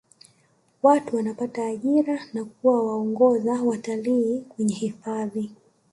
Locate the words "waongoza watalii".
2.83-4.39